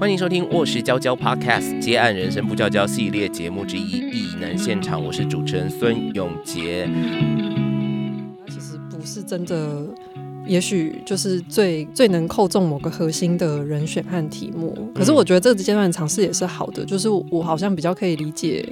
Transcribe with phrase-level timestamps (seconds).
[0.00, 6.88] 欢迎收听《卧室娇娇 Podcast》接案人生不娇娇系列节目之一《异能现场》，我是主持人孙永杰。
[8.48, 9.84] 其实不是真的，
[10.46, 14.90] 也许就是最最能扣中某个核心的人选和题目。
[14.94, 18.66] 可是我觉得这个阶段尝试也是好的，就是我好像比较可以理解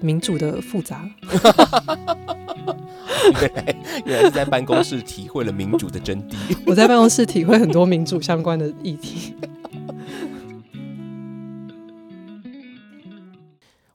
[0.00, 1.08] 民主的复杂。
[3.40, 6.34] 原 来原来是在办公室体会了民主的真谛。
[6.66, 9.36] 我在办公室体会很多民主相关的议题。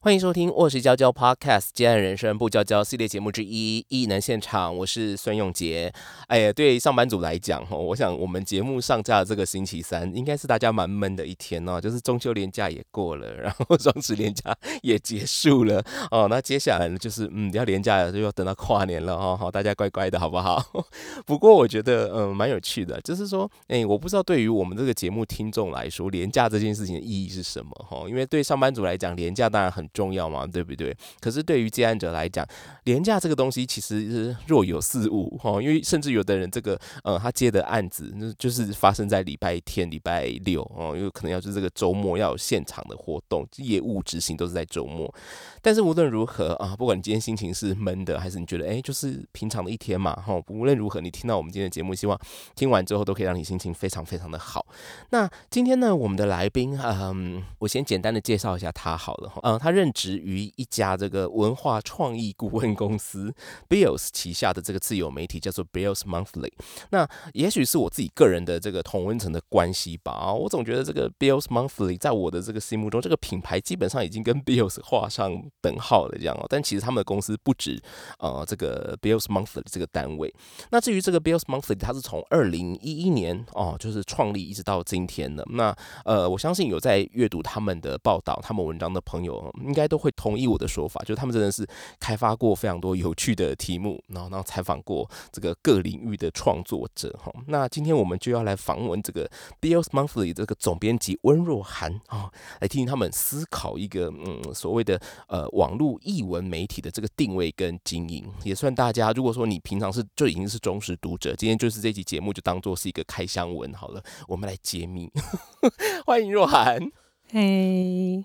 [0.04, 5.90] 欢迎收听《卧室娇娇 Podcast》接案人生不娇娇系列节目之一《异能现场》，我是孙永杰。
[6.28, 11.80] 哎呀，对上班族来讲，哈，我想我们节目上架的这个星期三，应该是大家蛮闷的一天哦。
[11.80, 16.28] 就是中秋连假也过了， 然后双十连假也结束了哦。
[16.30, 19.38] 那接下来呢，就是嗯，要连假了就要等到跨年了哦。
[19.40, 20.62] 好，大家乖乖的好不好？
[21.26, 28.04] 不过我觉得嗯，蛮有趣的，就是说，哎，我不知道对于我们这个节目听众来说，连假这件事情的意义是什么哈？
[28.10, 29.90] 因为对上班族来讲，连假当然很。
[29.94, 30.96] 重要嘛，对不对？
[31.22, 32.46] 可是对于接案者来讲，
[32.86, 45.14] 廉价这个东西其实是若有似无哈，因为甚至有的人这个呃，他接的案子那就是发生在礼拜天、礼拜六哦，因为可能要是这个周末要有现场的活动，业务执行都是在周末。
[45.62, 52.20] 但是无论如何啊，不管你今天心情是闷的，还是你觉得哎，就是平常的一天嘛哈，无论如何，你听到我们今天的节目，希望
[52.56, 54.66] 听完之后都可以让你心情非常非常的好。
[55.12, 59.83] 那今天呢，我们的来宾，嗯，我先简单的介绍一下他好了哈，嗯，他认。
[59.84, 63.34] 任职于一家这个文化创意顾问公司
[63.68, 66.54] Bills 旗下的这个自由媒体叫做 Bills Monthly。
[66.92, 76.46] 那也许是我自己个人的这个同温层的关系吧，我总觉得这个 Bills Monthly 在我的这个心目中，这个品牌基本上已经跟 Bills 画上等号了这样哦。
[76.48, 77.78] 但其实他们的公司不止
[78.20, 80.34] 呃这个 Bills Monthly 这个单位。
[80.72, 85.46] 那至于这个 Bills Monthly，它是从二零一一年哦就是创立一直到今天的。
[85.50, 85.76] 那
[86.06, 89.34] 呃我相信有在阅读他们的报道、他们文章的朋友。
[89.74, 91.68] 应该都会同意我的说法，就是他们真的是
[92.00, 97.34] 开发过非常多有趣的题目，然后然后采访过这个各领域的创作者哈。
[97.48, 99.28] 那今天我们就要来访问这个
[99.60, 102.30] Bills Monthly 这个总编辑温若涵啊，
[102.62, 115.10] 来听听他们思考一个嗯所谓的呃网络译文媒体的这个定位跟经营，也算大家如果说你平常是就已经是忠实读者，今天就是这期节目就当做是一个开箱文好了，我们来揭秘。
[116.06, 116.92] 欢迎若涵，
[117.32, 118.24] 嘿。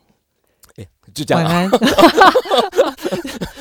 [1.14, 1.44] 就这样。
[1.44, 1.70] 晚安。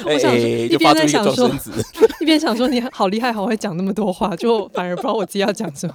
[0.06, 1.50] 我想一边在想说，
[2.22, 5.94] 一边想说你好厉害，好会讲那么多话，就反而不知道我自己要讲什么。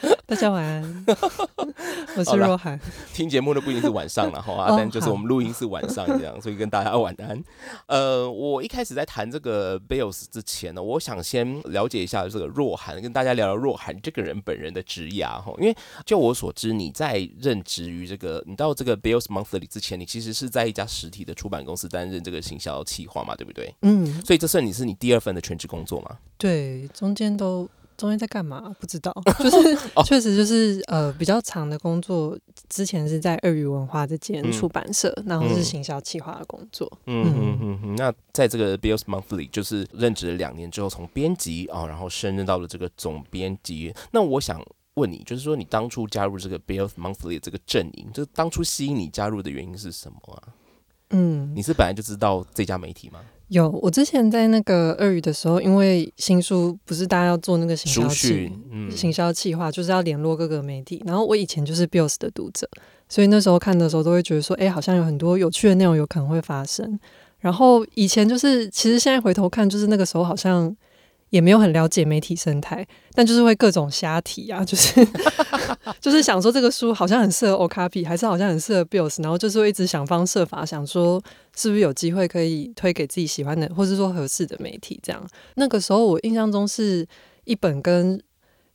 [0.26, 1.06] 大家晚安，
[2.16, 2.78] 我是若涵。
[3.12, 7.42] 听节目的不一定是晚上了哈， 但就是我们录音是晚上这样，所以跟大家晚安。
[7.86, 15.52] 呃，我一开始在谈这个 Bills 之前呢，我想先了解一下这个若涵，跟大家聊聊若涵这个人本人的职涯哈。
[15.58, 23.74] 因为就我所知，你在任职于这个，你到这个 Bills Monthly 之前，你其实是在一家实体的出版公司担任这个行销企划嘛，对不对？
[23.82, 24.22] 嗯。
[24.24, 26.18] 所以这算你是你第二份的全职工作吗？
[26.36, 27.68] 对，中间都。
[27.98, 28.74] 中间在干嘛？
[28.80, 32.38] 不知道， 就是 确实就是呃比较长的工作。
[32.70, 36.90] 之前是在二语文化这间出版社，然后是行销企划的工作。
[37.06, 37.96] 嗯嗯嗯。
[37.96, 43.92] 那在这个 Bills Monthly 就是任职了两年之后，从编辑啊，然后升任到了这个总编辑。
[44.12, 44.62] 那我想
[44.94, 50.42] 问你，就是说你当初加入这个 Bills Monthly 这个阵营，就是当初吸引你加入的原因是什么啊？
[51.10, 53.20] 嗯，你是本来就知道这家媒体吗？
[53.48, 58.50] 有，我之前在那个二语的时候，因为新书不是大家要做那个行销企，
[58.94, 61.02] 行销企划就是要联络各个媒体。
[61.06, 62.68] 然后我以前就是 Bills 的读者，
[63.08, 66.98] 所以那时候看的时候都会觉得说，哎，好像有很多有趣的内容有可能会发生。
[67.38, 70.76] 然后以前就是，其实现在回头看，就是那个时候好像。
[71.30, 75.06] 也没有很了解媒体生态，但就是会各种瞎提啊， 就是
[76.00, 81.22] 就是想说这个书好像很适合 o c a p 还是好像很适合 Bills，然后就是会一直想方设法想说
[81.56, 85.26] 是不是有机会可以推给自己喜欢的，或是说合适的媒体这样。
[85.54, 87.06] 那个时候我印象中是
[87.44, 88.20] 一本跟。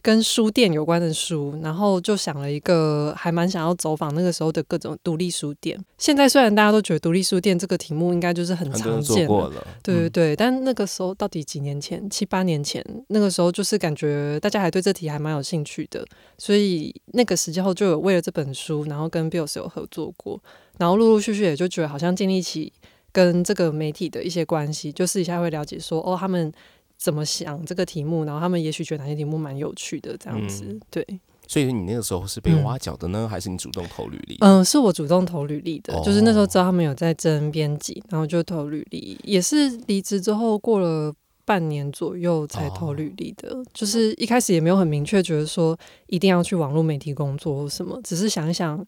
[0.03, 5.79] 跟书店有关的书，然后就想了一个，还蛮想要走访那个时候的各种独立书店。
[5.97, 9.49] 现在虽然大家都觉得独立书店这个题目应该就是很常见了，
[9.81, 16.05] 对对对，但那个时候到底几年前，七八年前，那个时候就是感觉大家还对这题还蛮有兴趣的，
[16.37, 20.37] 所以那个时间后就有为了这本书，然后跟 Bills 有合作过，
[20.77, 22.73] 然后陆陆续续也就觉得好像建立起
[23.13, 26.51] 跟这个媒体的一些关系，就私底下会了解说，哦，他们。
[26.97, 28.23] 怎么想这个题目？
[28.23, 30.79] 然后他们也许觉得哪些题目蛮有趣的，这样子。
[30.89, 31.05] 对，
[31.47, 34.37] 所以你那个时候是被挖角的呢，还是你主动投履历？
[34.39, 35.99] 嗯，是我主动投履历的。
[36.03, 39.19] 就是那时候知道他们有在征编辑，然后就投履历。
[39.23, 41.13] 也是离职之后过了
[41.45, 48.85] 半年左右才投履历的，就是一开始也没有很明确觉得说一定要去网络媒体工作或什么，只是想一想。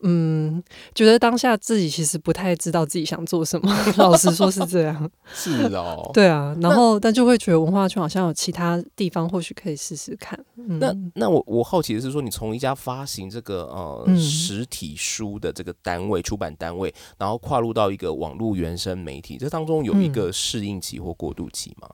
[0.00, 0.62] 嗯，
[0.94, 5.10] 觉得当下自己其实不太知道自己想做什么， 老实说是这样。
[5.32, 10.38] 是哦，对啊，然后但就会觉得文化圈好像有其他地方或许可以试试看。
[10.54, 21.88] 那那我我好奇的是说，你从一家发行这个呃实体书的这个单位出版单位，然后跨入到一个网络原生媒体，这当中有一个适应期或过渡期吗？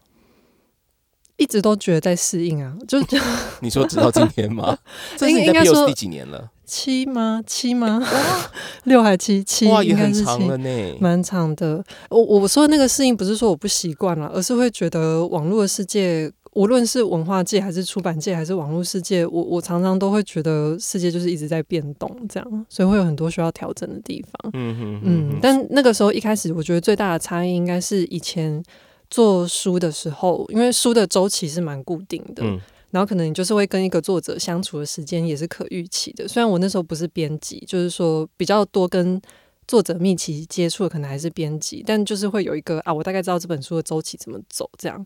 [1.41, 2.99] 一直都觉得在适应啊，就
[3.61, 4.77] 你说直到今天吗？
[5.17, 6.51] 这是应该说第几年了？
[6.67, 7.43] 七吗？
[7.47, 8.07] 七吗？
[8.85, 9.43] 六还七？
[9.43, 11.83] 七哇，也很长了呢，蛮长的。
[12.11, 24.51] 我我说的那个适应，不是说我不习惯了，而是会觉得网络的世界，无论是文化界还是出版界，还是网络世界，我我常常都会觉得世界就是一直在变动，这样，所以会有很多需要调整的地方。
[24.53, 25.39] 嗯嗯嗯。
[25.41, 28.63] 但那个时候一开始，我觉得最大的差异应该是以前。
[29.11, 32.43] 做书的时候，因为书的周期是蛮固定的，
[32.91, 36.27] 然后可能你就是会跟一个作者相处的时间也是可预期的。
[36.27, 39.21] 虽然我那时候不是编辑，就是说比较多跟
[39.69, 44.69] 作者密切接触的，可能还是编辑，但就是会有一个啊，我大概知道这本书的周期怎么走。
[44.79, 45.05] 这样，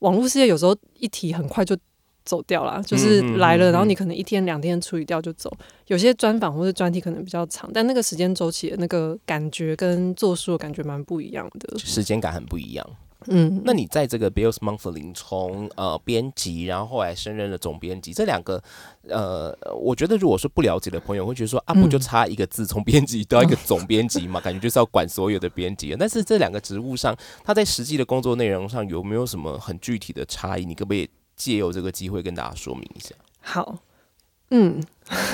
[0.00, 1.76] 网络世界有时候一提很快就
[2.24, 5.52] 走掉了，就是来了，然后你可能一天两天处理掉就走。
[5.86, 12.84] 有些专访或者专题可能比较长，但那个时间周期的那个感觉跟做书的感觉蛮不一样的，时间感很不一样。
[13.28, 18.62] 嗯，那你在这个 Bills Monthly 从呃编辑，然后后来升任了总编辑，这两个
[19.08, 25.94] 呃，我觉得如果说不了解的朋友会觉得说啊，不就差一个字，从编辑到一个总编辑嘛， 感觉就是要管所有的编辑。
[25.98, 30.64] 但是这两个职务上，他在实际的工作内容上有没有什么很具体的差异？
[30.64, 33.14] 你可不可以借由这个机会跟大家说明一下？
[33.40, 33.78] 好，
[34.50, 34.82] 嗯，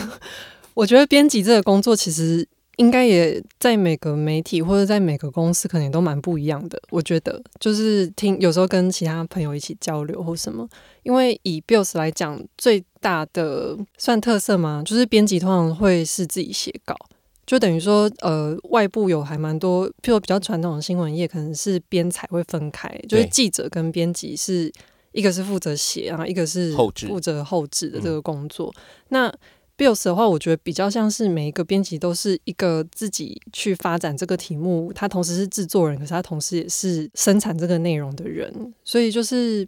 [0.75, 2.49] 我觉得编辑这个工作其实。
[2.77, 6.81] 应该也在每个媒体或者在每个公司，可能都蛮不一样的。
[6.91, 10.67] 我觉得就是听有时候跟其他朋友一起交流或什么，
[11.03, 16.97] 因为以 Bills 来讲，最大的算特色嘛，就是编辑通常会是自己写稿，
[17.45, 24.73] 就等于说呃，外部有还蛮多，譬如比较传统的新闻业，可能是编采会分开，就是记者跟编辑是
[25.13, 26.73] 一个是负责写，然后一个是
[27.07, 28.73] 负责后置的这个工作。
[29.09, 29.31] 那
[29.77, 39.67] Bills 的话，我觉得比较像是每一个编辑都是一个自己去发展这个题目，他同时是制作人，可是他同时也是生产这个内容的人，所以就是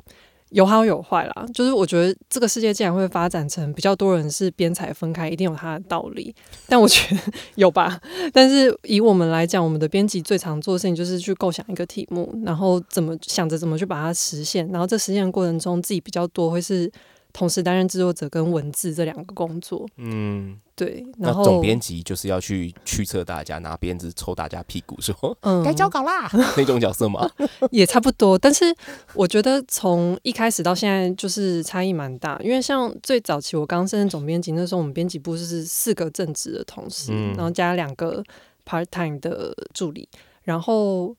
[0.50, 1.46] 有好有坏啦。
[1.52, 6.32] 就是我觉得这个世界既然会发展成比较多人是编采分开，一定有它的道理。
[6.68, 7.20] 但我觉得
[7.56, 8.00] 有吧。
[8.32, 16.92] 但是以我们来讲，我们的编辑最常做的事情就是去构想一个题目，然后怎么想着怎么去把它实现，然后这实现的过程中，自己比较多会是。
[17.34, 21.04] 同时担任制作者跟文字这两个工作，嗯，对。
[21.18, 27.28] 然后总编辑就是要去驱策大家，拿鞭子抽大家屁股，说嗯该交稿啦 那种角色吗？
[27.72, 28.38] 也差不多。
[28.38, 28.72] 但是
[29.14, 38.22] 我觉得从一开始到现在就是差异蛮大，因为像最早期我刚升任总编辑那时候，我们编辑部是四个正职的同事，然后加两个
[38.64, 40.08] part time 的助理。
[40.44, 41.12] 然后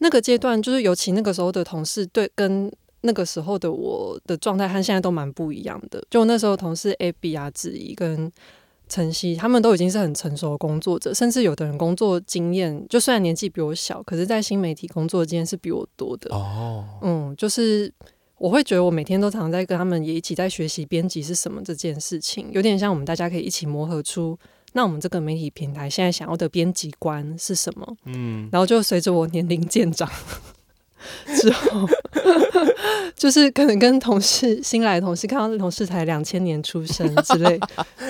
[0.00, 2.70] 那个阶段就是尤其那个时候的同事对跟。
[3.02, 6.02] 那个时候的我的状态和现在都蛮不一样的。
[6.10, 8.32] 就那时候，同事 A、B 啊、子怡跟
[8.88, 16.34] 晨曦，他们都已经是很成熟的工作者，甚至有的人工作经验，就虽然年纪比我小，可是在新媒体工作经验是比我多的。
[16.34, 17.92] 哦，嗯，就是
[18.36, 24.38] 我会觉得我每天都常在跟他们也一起在学习编辑是什么这件事情，有点像我们大家可以一起磨合出，
[24.74, 27.96] 那我们这个媒体平台现在想要的编辑观是什么？
[28.04, 30.08] 嗯，然后就随着我年龄渐长。
[31.36, 31.88] 之后，
[33.16, 37.58] 就是可能跟同事新来的同事看到那同事才两千年出生之类，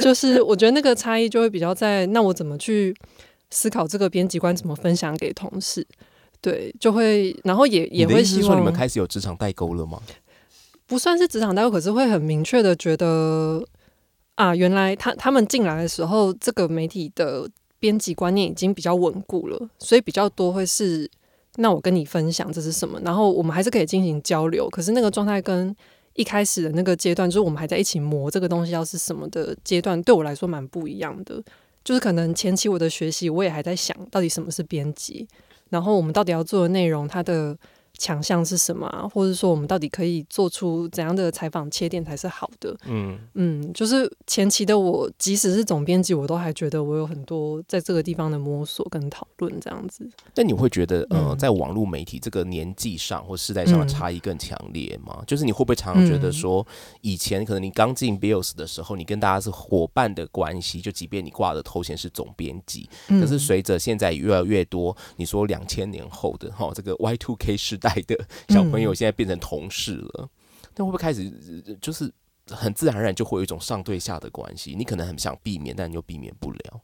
[0.00, 2.94] 就是我觉得那个差异就会比较在那我怎么去
[3.50, 5.86] 思考这个编辑观怎么分享给同事，
[6.40, 10.00] 对，就会然后也也会希望说你们开始有职场代沟了吗？
[10.86, 13.64] 不算是职场代沟，可是会很明确的觉得
[14.34, 21.10] 啊，原来他他们进来的时候，这个媒体的编辑观念已经比较稳固了，所以比较多会是。
[21.56, 24.68] 那我跟你分享这是什么，然后我们还是可以进行交流。
[24.70, 25.74] 可是那个状态跟
[26.14, 31.42] 一开始的那个阶段，就是我们还在一起磨这个东西要是什么的阶段，对我来说蛮不一样的。
[31.84, 35.26] 就是可能前期我的学习，我也还在想到底什么是编辑，
[35.70, 37.56] 然后我们到底要做的内容，它的。
[38.02, 39.06] 强项是什么啊？
[39.06, 42.76] 或者说我们到底可以做出怎样的采访切点才是好的？
[42.86, 50.04] 嗯嗯，就是前期的我，即使是总编辑，我都还觉得我有很多在这个地方的摸索跟讨论这样子。
[50.34, 55.22] 那你会觉得，呃，在网络媒体这个年纪上或世代上的差异更强烈吗？
[55.24, 56.66] 就是你会不会常常觉得说，
[57.02, 67.91] 以前可能你刚进 Bills 的时候，你跟大家是伙伴的关系，就即便你挂的头衔是总编辑，可是随着现在越来越多，你说两千年后的哈这个 Y Two K 时代。
[67.94, 68.18] 代的
[68.48, 70.28] 小朋友现在变成同事了，
[70.76, 71.30] 那会不会开始
[71.80, 72.10] 就是
[72.50, 74.74] 很自然而然就会有一种上对下的关系？
[74.76, 76.80] 你可能很想避免，但你又避免不了。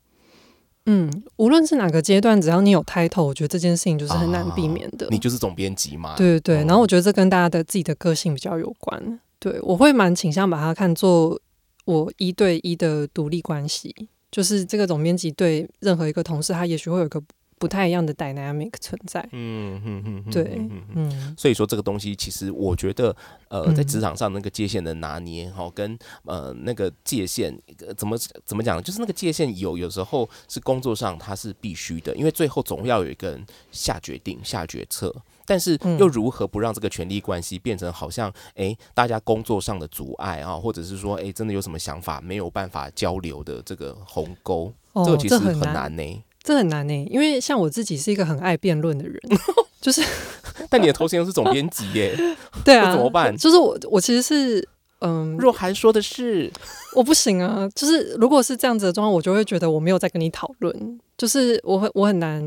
[0.87, 5.07] 嗯，无论是哪个阶段，只要你有 title，我觉得这件事情就是很难避免的。
[5.11, 6.17] 你就是总编辑嘛？
[6.17, 6.65] 对对对。
[6.65, 9.21] 然后我觉得这跟大家的自己的个性比较有关。
[9.39, 11.41] 对我会蛮倾向把它看作
[11.85, 13.95] 我一对一的独立关系，
[14.31, 17.23] 就是这个总编辑对任何一个同事，他也许会有一个。
[17.59, 20.59] 不太一样的 dynamic 存在，嗯嗯嗯，对，
[20.95, 23.15] 嗯，所以说这个东西其实我觉得，
[23.49, 27.57] 呃，在职场上那个界限的拿捏，哈，跟呃那个界限
[27.97, 46.23] 怎么怎么讲，就是那个界限有有时候是工作上它是必须的，因为最后总要有一个人下决定、下决策，但是又如何不让这个权力关系变成好像哎大家工作上的阻碍啊，或者是说哎真的有什么想法没有办法交流的这个鸿沟，这个其实很难呢。
[46.43, 49.21] 这很难呢，因为像我自己是一个很爱辩论的人，
[49.81, 50.03] 就是，
[50.71, 52.17] 但你的头衔又是总编辑耶，
[52.65, 53.37] 对啊，怎么办？
[53.37, 54.67] 就是我，我其实是，
[55.01, 56.51] 嗯，若涵说的是，
[56.95, 62.43] 我不行啊，就是如果是这样子的状况，我就会觉得我没有在跟你讨论，就是我很我很难，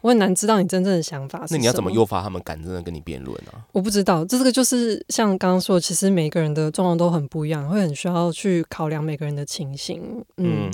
[0.00, 1.46] 我很难知道你真正的想法。
[1.48, 3.52] 那你要怎么诱发他们敢真的跟你辩论呢？
[3.72, 10.70] 我不知道，这个就是像刚刚说，其实每个人的状况都很不一样，会很需要去考量每个人的情形，嗯。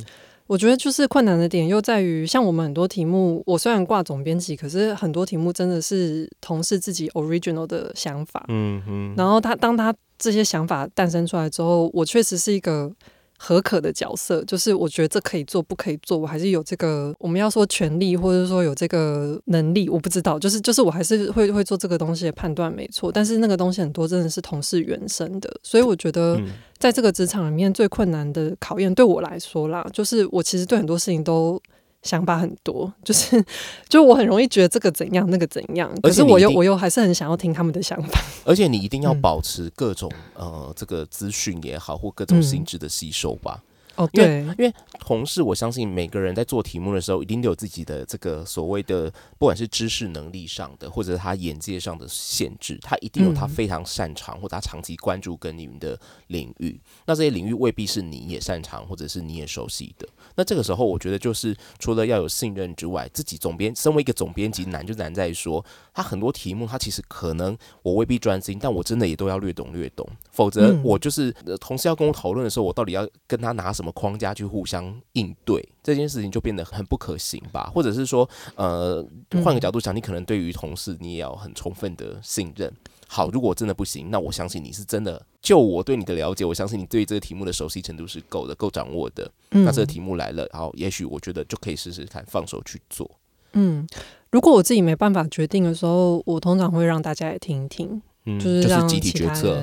[0.47, 8.45] 我觉得就是困难的点又在于，像我们很多题目，我虽然挂总编辑，可是很多题目真的是同事自己 original 的想法。
[8.49, 9.15] 嗯嗯。
[9.17, 12.93] 然后他当他这些想法诞生出来之后，我确实是一个。
[13.37, 23.13] 合可的角色，就是我觉得这可以做，不可以做，我还是有这个我们要说权利，或者说有这个能力，我不知道，就是就是我还是会会做这个东西的判断，没错。
[23.13, 26.41] 但是那个东西很多真的是同事原生的，所以我觉得
[26.79, 31.61] 在这个职场里面最困难的考验，对我来说啦，就是我其实对很多事情都。
[32.05, 33.45] 想法很多，就是
[33.89, 38.21] 就我很容易觉得这个怎样，那个怎样，可是我又我又还是很想要听他们的想法。
[38.45, 43.61] 而且你一定要保持各种呃这个资讯也好，或各种心智的吸收吧。
[43.97, 55.99] 哦，对，因为同事，我相信每个人在做题目的时候，一定都有自己的这个所谓的，不管是知识能力上的，或者他眼界上的限制，他一定有他非常擅长或他长期关注跟你们的
[56.29, 56.81] 领域。
[57.07, 60.09] 那这些领域未必是你也擅长，或者是你也熟悉的。
[60.35, 73.91] 那这个时候，我觉得就是除了要有信任之外，自己总编身为一个总编辑，难就难在说，他很多题目，他其实可能我未必专心，但我真的也都要略懂略懂，否则我就是同事要跟我讨论的时候，我到底要跟他拿什么？
[73.95, 77.71] 框架去互相应对这件事情就变得很不可行吧？
[77.73, 79.07] 或者是说，呃，
[79.45, 82.71] 换个角度想，你可能对于同事你也要很充分的信任。
[83.07, 85.25] 好，如果真的不行，那我相信你是真的。
[85.41, 89.31] 就我对你的了解，我相信你对这个题目的熟悉程度是够的，够掌握的。
[89.51, 93.09] 那这个题目来了，然后也许我觉得就可以试试看放手去做。
[93.53, 93.87] 嗯，
[94.33, 99.63] 如果我自己没办法决定的时候，我通常会让大家也听一听，嗯就是让集体决策。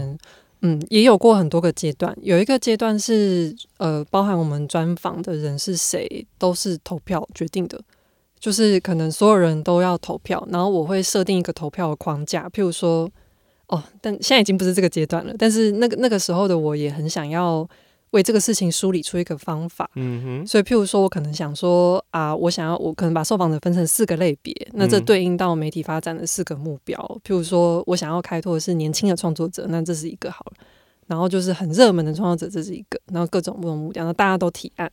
[0.62, 7.82] 嗯，也有过很多个阶段，有一个阶段是呃，包含我们专访的人是谁，都是投票决定的，
[8.39, 13.10] 就是可能所有人都要投票，然后我会设定一个投票的框架，譬如说，
[13.68, 17.68] 哦，但现在已经不是这个阶段了，但是那个那个时候的我也很想要。
[18.12, 26.98] 为这个事情梳理出一个方法，嗯哼，所以譬如说，我可能想说啊，我想要我可能把受访者分成四个类别，那这对应到媒体发展的四个目标。
[27.24, 30.65] 譬如说我想要开拓的是年轻的创作者，那这是一个好了，
[31.08, 34.91] 然后就是很热门的创作者，这是一个，然后各种不同目标，那大家都提案，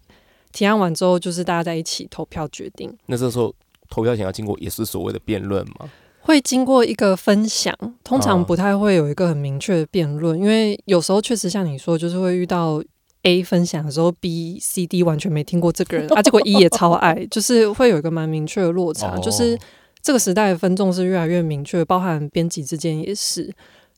[0.52, 2.96] 提案完之后就是大家在一起投票决定。
[3.06, 3.52] 那这时候
[3.90, 5.90] 投票想要经过也是所谓的辩论吗？
[6.20, 12.80] 会经过一个分享，通常不太会有一个很明确的辩论，因为有时候确实像你说，就是会遇到。
[13.22, 19.58] A 分享的时候，B、C、D 完全没听过这个人啊，结果 E 也超爱， 就是会有一个蛮明确的落差，就是
[20.00, 23.52] 这个时代的分众是越来越明确，包含编辑之间也是。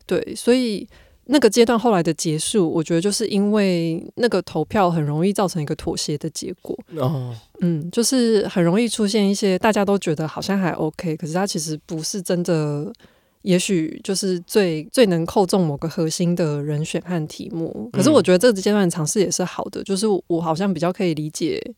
[0.06, 0.88] 对，所以
[1.26, 6.76] 那个阶段后来的结束，我觉得就是因为那个投票很容易造成一个妥协的结果。
[6.96, 12.92] 哦，嗯，就是很容易出现一些大家都觉得好像还 OK，可是他其实不是真的。
[13.42, 21.74] 也许就是最最能扣中某个核心的人选和题目，可是我觉得这个阶段尝试也是好的，就是我好像比较可以理解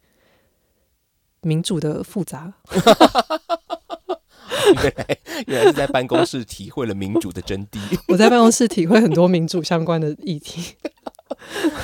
[1.42, 2.52] 民主的复杂。
[4.75, 7.78] 原来原来是在办公室体会了民主的真谛。
[8.09, 10.75] 我在办公室体会很多民主相关的议题。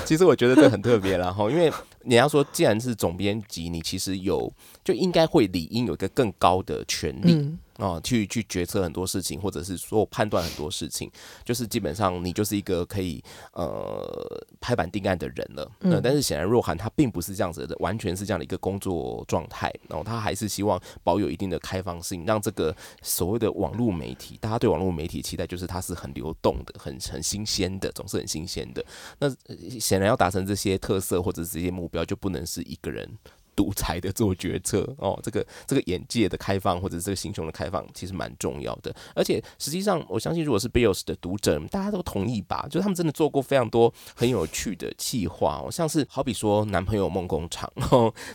[0.05, 4.53] 其实我觉得这很特别，然后因为你要说，既然是总编辑，你其实有。
[4.89, 7.59] 就应该会理应有一个更高的权利。
[7.79, 11.09] 啊，去去决策很多事情，或者是说判断很多事情，
[11.45, 15.71] 就是基本上你就是一个可以呃拍板定案的人了。
[15.83, 19.73] 嗯，但是显然若涵他并不是这样子的，完全是这样的一个工作状态。
[19.89, 28.85] 然后他还是希望保有一定的开放性，让这个所谓的网络媒体，大家对网络媒体期待就是它是很流动的、很很新鲜的，总是很新鲜的。
[29.21, 29.29] 那
[29.79, 33.09] 显然要达成这些特色或者这些目标，就不能是一个人。
[33.59, 38.95] 独裁的做决策哦，这个这个眼界的开放或者这个心胸的开放其实蛮重要的。
[39.17, 42.69] 而且实际上，我相信如果是 Bills 的读者，大家都同意吧？
[42.71, 47.69] 就他们真的做过非常多很有趣的计划哦，像是好比说男朋友梦工厂，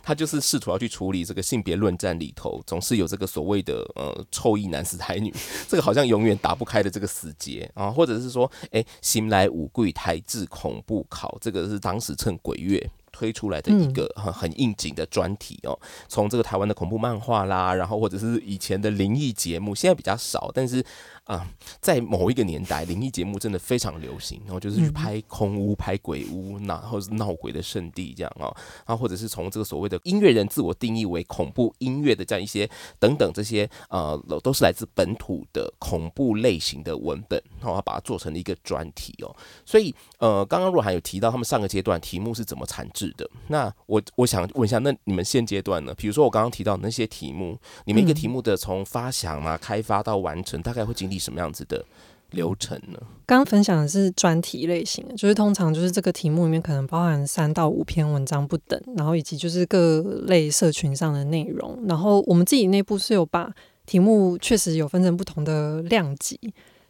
[0.02, 5.32] 他就是试图要去处理这个性别论战里头总是有这个所谓的呃臭意男死台女，
[5.66, 12.90] 这个好像永远打不开的这个死结啊，或者是说，哎，新来五柜台制恐怖考，这个是当时趁鬼月。
[13.14, 15.78] 推出来的一个很很应景的专题哦，
[16.08, 20.84] 从这个台湾的恐怖漫画啦，然后或者是以前的灵异节目，现在比较少，但是。
[21.24, 21.48] 啊，
[21.80, 28.52] 在某一个年代，灵异节目真的非常流行，然后就是去拍空屋、拍鬼屋，然后是闹鬼的圣地这样啊，
[28.86, 39.34] 然后或者是从这个所谓的音乐人自我定义为恐怖音乐的这样一些等等这些呃，都是来自本土的恐怖类型的文本，然后把它做成了一个专题哦。
[39.64, 45.94] 所以呃，刚刚若涵有提到他们上个阶段题目是怎么产制的，那我我想问一下，那你们现阶段呢？
[45.94, 51.13] 比如说我刚刚提到那些题目，你们一个题目的从发想啊、开发到完成，大概会经历。
[51.18, 51.84] 什么样子的
[52.30, 52.98] 流程呢？
[53.26, 61.84] 刚刚分享的是专题类型，就是通常就是这个题目里面可能包含三到五篇文章不等，然后以及就是各类社群上的内容。
[61.88, 63.52] 然后我们自己内部是有把
[63.86, 66.38] 题目确实有分成不同的量级，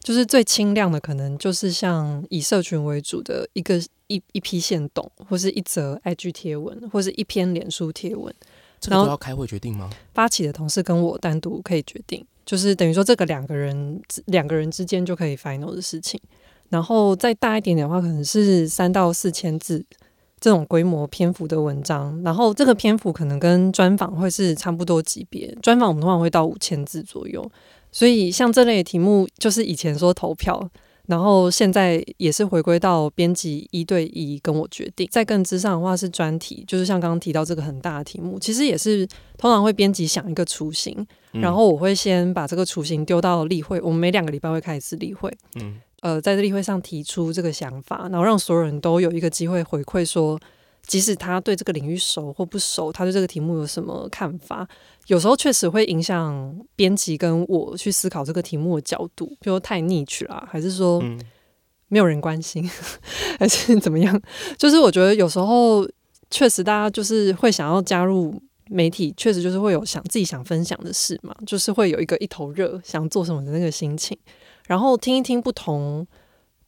[0.01, 8.35] 就是最轻量的可能就是像以社群为主的一个一一批线动，或是一则 IG 贴文，或是一篇脸书贴文。
[8.81, 9.89] 这个都要开会决定吗？
[10.13, 12.27] 发起的同事跟我单独可以决定。
[12.45, 16.21] 就是等于说，这个两个人两个人之间就可以 final 的事情，
[16.69, 19.85] 然后再大一点点的话，可能是三到四千字
[20.41, 27.51] 这种规模篇幅的文章，然后这个篇幅可能跟专访会是差不多级别，专访我们通常会到五千字左右，
[27.91, 30.71] 所以像这类题目，就是以前说投票。
[31.07, 50.39] 然后现在也是回归到编辑一对一跟我决定，在更之上的话是专题，就是像刚刚提到这个很大的题目，其实也是通常会编辑想一个雏形，然后我会先把这个雏形丢到例会，我们每两个礼拜会开一次例会，嗯，呃，在这例会上提出这个想法，然后让所有人都有一个机会回馈说。
[50.87, 54.67] 即使他对这个领域熟或不熟，他对这个题目有什么看法？
[55.07, 61.03] 有时候确实会影响编辑跟我去思考这个题目的角度，比如太 niche 啦，还是说
[61.89, 62.69] 没有人关心，
[63.39, 64.21] 还是怎么样？
[64.59, 65.89] 就是我觉得有时候
[66.31, 74.17] 确实大家就是会想要加入媒体，确实就是会有想自己想分享的事嘛，就是会有一个一头热想做什么的那个心情，
[74.67, 76.07] 然后听一听不同。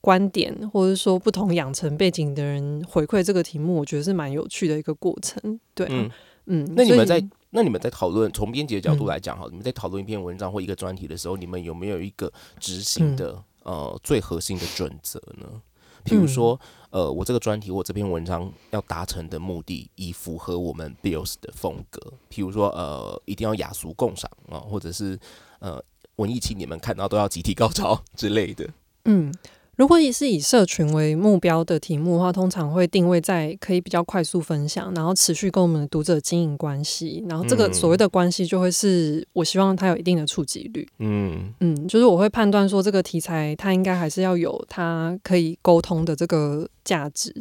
[0.07, 5.59] 观点，或者说不同养成背景的人回馈这个题目，我觉得是蛮有趣的一个过程。
[5.75, 6.09] 对，嗯
[6.45, 6.73] 嗯。
[6.77, 15.61] 那你们在那你们在讨论从编辑的角度来讲，哈，你们在讨论一篇文章或一个专题的时候，你们有没有一个执行的呃最核心的准则呢？
[16.05, 16.57] 譬如说，
[16.91, 22.01] 呃，我这个专题我这篇文章要达成的目的，以符合我们 Bills 的风格。
[22.31, 25.19] 譬如说，呃，一定要雅俗共赏啊，或者是
[25.59, 25.83] 呃
[26.15, 28.71] 文艺青年们看到都要集体高潮 之类的。
[29.07, 29.35] 嗯。
[29.77, 40.89] 如果也是以社群为目标的题目的话，通常会定位在可以比较快速分享，然后持续跟我们的读者经营关系，然后这个所谓的关系就会是我希望它有一定的触及率。
[40.99, 47.35] 嗯嗯，就是我会判断说这个题材它应该还是要有它可以沟通的这个价值，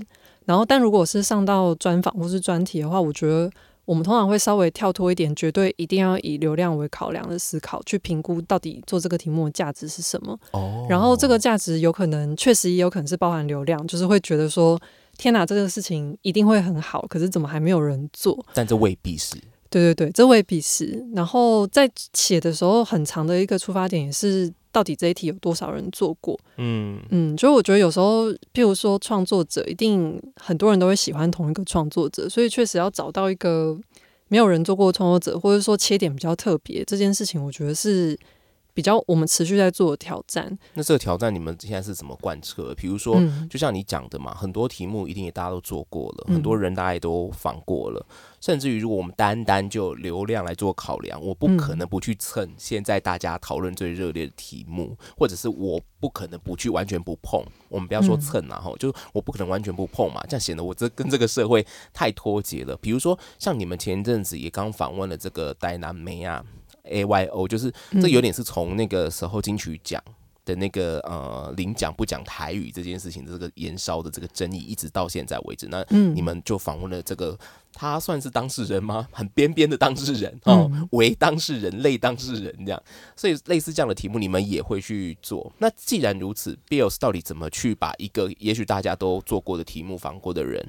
[0.43, 3.50] 然后但如果是上到专访或是专题的话，我觉得。
[3.86, 10.38] 我们通常会稍微跳脱一点，绝对一定要以流量为考量的思考去评估，到底做这个题目的价值是什么。
[10.52, 14.80] 哦，然后这个价值有可能确实也有可能是包含流量，就是会觉得说，
[15.17, 18.43] 天哪，这个事情一定会很好，可是怎么还没有人做？
[18.54, 19.36] 但这未必是。
[19.69, 21.06] 对对对，这未必是。
[21.13, 24.52] 然后在写的时候，很长的一个出发点也是。
[24.76, 26.38] 到底这一题有多少人做过？
[26.58, 33.80] 嗯嗯，所以我觉得有时候，譬如说创作者，一定很多人都会喜欢同一个创作者，所以确实要找到一个
[34.28, 38.20] 没有人做过创作者，或者说切点比较特别这件事情，我觉得是
[38.76, 40.56] 比较我们持续在做的挑战。
[40.74, 42.76] 那这个挑战你们现在是怎么贯彻？
[42.76, 43.18] 比如说，
[43.50, 48.06] 就像你讲的嘛，很多题目一定也大家都做过了，很多人大家也都访过了。
[48.42, 57.44] 甚至于，如果我们单单就流量来做考量，我不可能不去蹭现在大家讨论最热烈的题目，或者是我不可能不去完全不碰。
[57.70, 62.78] 我们不要说蹭啊，哈，就是我不可能完全不碰嘛，这样显得我这跟这个社会太脱节了。
[62.78, 66.44] 比如说，像你们前一阵子也刚访问了这个戴南梅啊
[66.89, 67.71] ，A Y O，就是
[68.02, 70.02] 这有点是从那个时候金曲奖。
[70.45, 77.36] 的那个呃，领奖不讲台语这件事情的这个延烧的这个争议，一直到现在为止，那你们就访问了这个，
[77.74, 79.08] 他算是当事人吗？
[79.12, 82.80] 很边边的当事人哦，为当事人、类当事人这样，
[83.15, 85.52] 所以类似这样的题目，你们也会去做。
[85.58, 90.63] 那既然如此，Bills 到底怎么去把一个也许大家都做过的题目访过的人，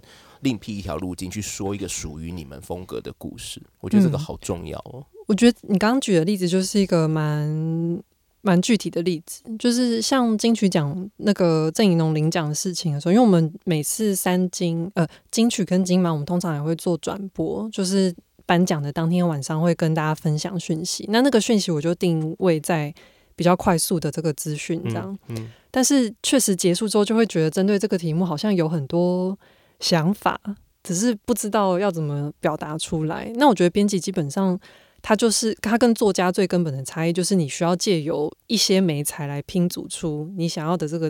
[0.46, 3.60] 另辟一条路径去说一个属于你们风格的故事？
[3.80, 5.04] 我觉得这个好重要哦。
[5.26, 8.00] 我觉得你刚刚举的例子就是一个蛮。
[8.42, 21.06] 蛮具体的例子，就是像金曲奖那个郑怡农领奖的事情的时候，因为我们每次三金呃金曲跟金马，我们通常也会做转播，就是颁奖的当天晚上会跟大家分享讯息。
[21.08, 22.94] 那那个讯息我就定位在
[23.34, 25.18] 比较快速的这个资讯这样。
[25.26, 25.50] 嗯。
[25.72, 29.36] 但是确实结束之后，就会觉得针对这个题目好像有很多
[29.80, 30.40] 想法，
[30.82, 33.32] 只是不知道要怎么表达出来。
[33.36, 34.58] 那我觉得编辑基本上。
[35.02, 41.08] 他就是他跟作家最根本的差异，就是你需要借由一些媒材来拼组出你想要的这个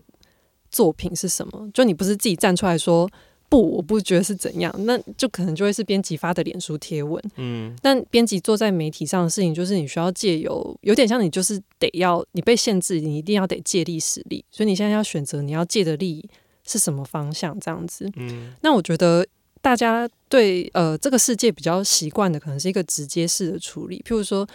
[0.71, 1.67] 作品是什么。
[1.73, 3.09] 就你不是自己站出来说
[3.49, 7.23] 不，我不觉得是怎样，那就可能就会是编辑发的脸书贴文。
[7.37, 16.29] 嗯，但编辑做在媒体上的事情，就是你需要借由有点像你就是得要你被限制，你一定要得借力使力，所以你现在要选择你要借的力
[16.67, 18.11] 是什么方向这样子。
[18.17, 19.27] 嗯，那我觉得。
[19.63, 24.01] 大家对呃这个世界比较习惯的，可能是一个直接式的处理。
[24.07, 24.47] 譬如说，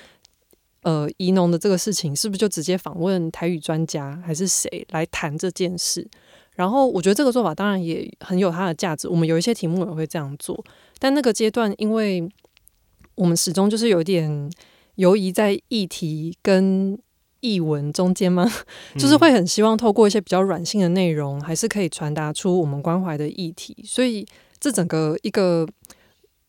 [0.83, 6.07] 呃，宜农的这个事情，是不是就直接访问台语专家，还是谁来谈这件事？
[6.55, 9.09] 然后，我觉得这个做法当然也很有它的价值。
[9.09, 10.63] 我们有一些题目也会这样做，
[10.97, 12.25] 但那个阶段，因为
[13.15, 14.49] 我们始终就是有点
[14.95, 16.97] 游移在议题跟
[17.41, 18.49] 译文中间吗？
[18.95, 24.25] 就是会很希望透过一些比较软性的内容，还是可以传达出我们关怀的议题，所以。
[24.63, 25.67] 这整个一个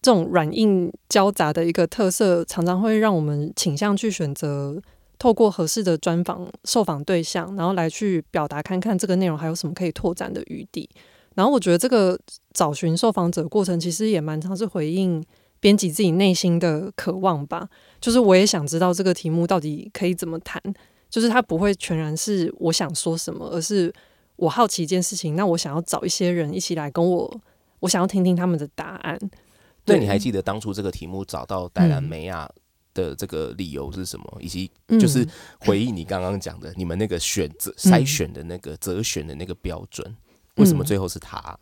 [0.03, 4.79] 这种软硬交杂的一个特色，常常会让我们倾向去选择
[5.19, 10.87] 透过合适的专访受访对象，然后来去表达看看这个内容还有什么可以拓展的余地。
[11.37, 12.21] 然后我觉得这个
[12.53, 15.25] 找寻受访者过程，其实也蛮常是回应
[15.63, 17.67] 编辑自己内心的渴望吧。
[18.03, 20.61] 就是我也想知道这个题目到底可以怎么谈，
[21.09, 23.91] 就是它不会全然是我想说什么，而是
[24.37, 27.41] 我好奇一件事情，那我想要找一些人一起来跟我。
[27.81, 29.19] 我想要听听他们的答案。
[29.85, 32.49] 对，你还记得当初这个题目找到戴兰梅亚
[32.95, 34.39] 的这个理由是什么？
[34.41, 34.71] 以及
[35.01, 35.27] 就是
[35.59, 40.17] 回忆你刚刚讲的，你们那个选择筛选的那个择选的那个标准，
[40.59, 41.59] 为什么最后是他？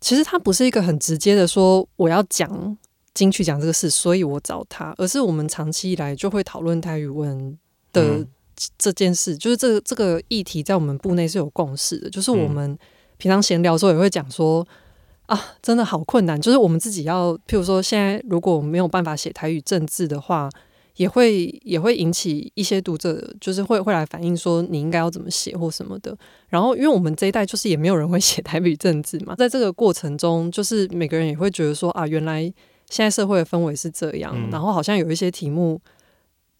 [0.00, 2.76] 其实他不是一个很直接的说我要讲
[3.14, 7.56] 金曲奖这个事，所以我找他，而是我们长期以来就会讨论台语文
[7.92, 8.26] 的
[8.76, 12.76] 这件事，就是这这个议题在我们部内是有共识的，就是我们
[13.16, 14.66] 平常闲聊的时候也会讲说。
[15.26, 16.38] 啊，真的好困难。
[16.38, 20.50] 就是我们自己要，譬如说，现在如果没有办法写台语政治的话，
[20.96, 26.14] 也会也会引起一些读者，就是会会来反映说你应该要怎么写或什么的。
[26.50, 32.52] 然后，因为我们这一代就是也没有人会写 台语政治嘛，在这个过程中，就是每个人也会觉得说啊，原来
[32.90, 35.80] 现在社会的氛围是这样，然后好像有一些题目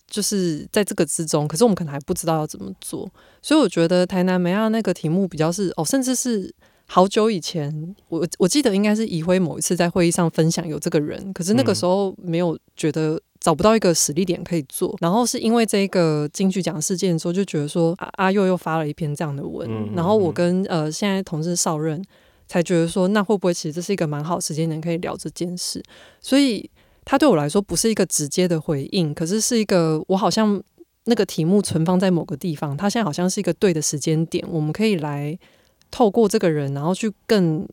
[0.09, 3.11] 就是在这个之中，可是我们可能还不知道要怎么做。
[3.43, 6.55] 所以我觉得台南梅亚那个题目比较是哦，甚至是。
[6.87, 22.05] 好久以前，我我记得应该是怡辉某一次在会议上分享有这个人，可是那个时候没有觉得找不到一个实力点可以做，然后是因为这个金曲奖事件的时候，就觉得说阿阿佑又发了一篇这样的文，然后我跟呃现在同事邵任
[22.55, 25.83] 才觉得说，那会不会其实这是一个蛮好时间点可以聊这件事？
[26.21, 26.71] 所以
[27.05, 30.63] 他对我来说不是一个直接的回应，可是是一个我好像
[31.05, 35.39] 那个题目存放在某个地方，它现在好像是一个对的时间点，我们可以来。
[35.91, 37.65] 透过这个人，然后去更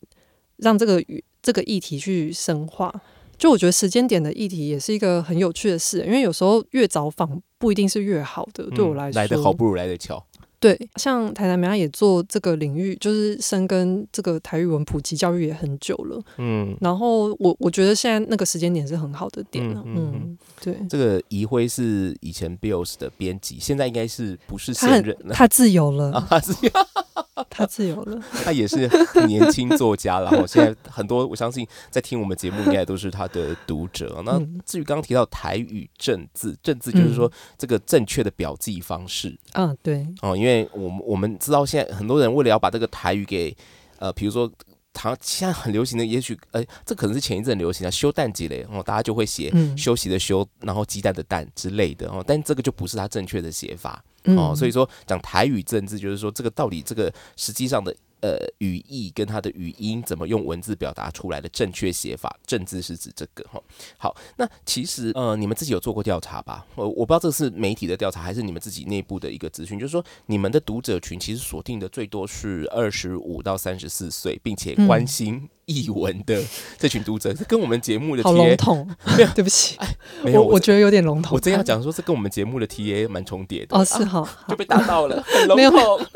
[0.58, 1.04] 让这个
[1.42, 2.94] 这个议题去深化。
[3.36, 8.70] 就我觉得时间点的议题也是一个很有趣的事，因为有时候越早访不一定是越好的。
[8.76, 10.24] 对我来说，来的好不如来的巧。
[10.62, 16.24] 对，像台南美亚也做这个领域，就是深耕这个台语文普及教育也很久了。
[16.38, 19.82] 嗯，然后我我觉得现在那个时间点是很好的点了。
[19.88, 25.34] 嗯，对，这个怡辉是以前 Bills 的编辑，现在应该是不是现任了？
[25.34, 26.72] 他自由了，他自由，
[27.50, 28.22] 他自由了。
[28.46, 28.88] 他也是
[29.26, 34.22] 年轻作家，然后现在很多我相信在听我们节目应该都是他的读者。
[34.24, 39.36] 那至于刚刚提到台语正字，正字就是说这个正确的表记方式。
[39.54, 43.56] 嗯，对，哦，因为因为我们我们知道，现在很多人为了要把这个台语给
[44.00, 44.52] 呃，比如说，
[44.94, 57.96] 唐现在很流行的，也许呃，这可能是前一阵流行的休蛋鸡嘞，然后大家就会写休息的休，然后鸡蛋的蛋之类的哦，但这个就不是它正确的写法哦，所以说讲台语政治，就是说这个到底这个实际上的。
[58.22, 63.62] 呃，语义跟它的语音怎么用文字表达出来的正确写法，正字是指这个哈。
[63.98, 66.66] 好，那其实呃，你们自己有做过调查吧？
[66.76, 76.44] 我我不知道这是媒体的调查还是你们自己内部的一个资讯，就是说你们的读者群其实锁定的最多是二十五到三十四岁，并且关心译文的
[76.78, 78.88] 这群读者，是跟我们节目的好笼统，
[79.34, 79.78] 对不起，
[80.24, 81.36] 没有，我觉得有点笼统。
[81.36, 86.08] 我真要讲说，是跟我们节目的 T A 蛮重叠的哦，是哈，就被打到了，很笼统。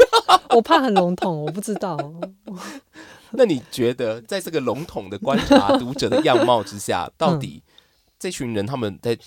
[0.50, 1.98] 我怕很笼统，我不知道。
[3.32, 7.62] 那你觉得，在这个笼统的观察读者的样貌之下，到底
[8.18, 9.18] 这群人他们在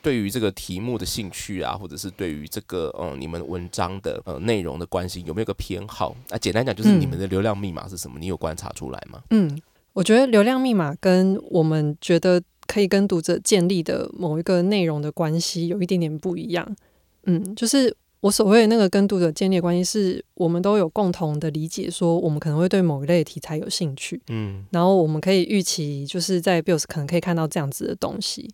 [0.00, 6.14] 对于这个题目的兴趣啊，或者是对于这个嗯你们文章的呃内容的关心，有没有个偏好？
[6.28, 8.16] 那简单讲，就是你们的流量密码是什么？
[8.20, 9.20] 你有观察出来吗？
[9.30, 9.60] 嗯，
[9.98, 16.76] 我觉得流量密码跟我们觉得可以跟读者建立的某一个内容的关系有一点点不一样。
[17.24, 17.94] 嗯，就是。
[18.20, 28.50] 我所谓的那个跟读者建立关系，是我们都有共同的理解，说我们可能会对某一类题材有兴趣，嗯，然后我们可以预期，就是在 Bills 可能可以看到这样子的东西，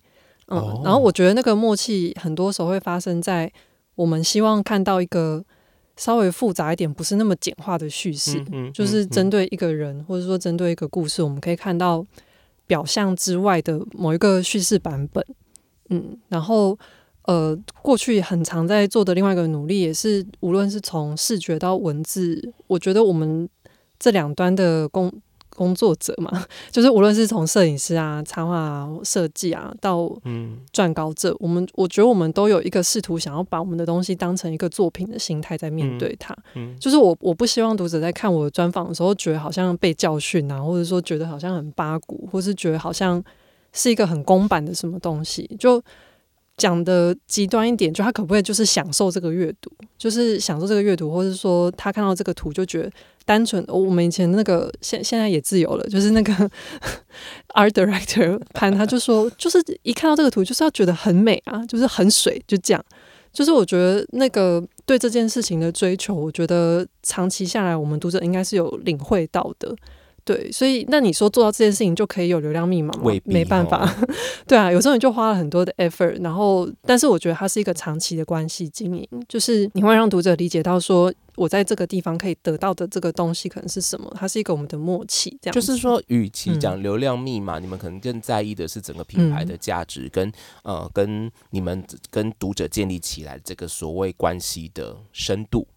[0.49, 3.51] 嗯，然后我觉得那个默契很多时候会发生在
[3.95, 5.43] 我们希望看到一个
[5.97, 12.05] 稍微复杂一点，不是那么简化的叙事，嗯，就是针对一个人或者说针对一个故事，我们可以看到
[12.67, 15.25] 表象之外的某一个叙事版本，
[15.89, 16.77] 嗯，然后。
[17.27, 23.49] 呃，过去很常在做的另外一个努力，也是无论是从视觉到文字，我觉得我们
[23.97, 25.11] 这两端的工
[25.55, 36.35] 工作者嘛， 就是无论是从摄影师啊、插画啊、设计啊，到嗯撰稿者，我们我觉得我们都有一个试图想要把我们的东西当成一个作品的心态在面对它。
[36.53, 43.23] 嗯，就是我我不希望读者在看我的专访的时候，觉得好像被教训啊，或者说觉得好像很八股，或是觉得好像
[43.73, 45.81] 是一个很公版的什么东西，就。
[46.57, 52.89] 讲的极端一点，就他可不可以就是享受这个阅读，就是享受这个阅读，或者说他看到这个图就觉得
[53.25, 53.63] 单纯。
[53.67, 56.33] 我们以前那个现现在也自由了，就是那个
[57.55, 62.85] art director 潘他就说，就是一看到这个图就是要觉得很美啊，就是很水，就这样。
[63.33, 69.75] 就是我觉得那个对这件事情的追求，我觉得长期下来，我们读者应该是有领会到的。
[70.23, 73.11] 对，所以那你说做到这件事情就可以有流量密码吗？
[73.25, 73.93] 没办法，
[74.47, 85.53] 对啊，有时候你就花了很多的 effort，然后，但是我觉得它是一个长期的关系经营，就是你会让读者理解到说，我在这个地方可以得到的这个东西可能是什么，它是一个我们的默契，这样。
[85.53, 90.31] 就是说，与其讲流量密码，你们可能更在意的是整个品牌的价值跟
[90.63, 95.67] 呃，跟你们跟读者建立起来这个所谓关系的深度。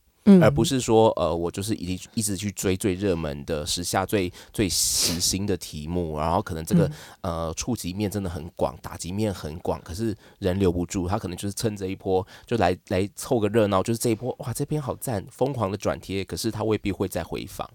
[0.42, 6.90] 而不是说，呃，我就是一一直去追最热门的时下最最时兴的题目，然后可能这个
[7.22, 17.68] 呃触及面真的很广，打击面很广，可是人留不住，他可能就是趁这一波就来来凑个热闹，就是这一波哇，这篇好赞，疯狂的转贴，可是他未必会再回访，